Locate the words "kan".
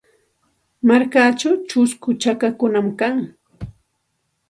2.99-3.17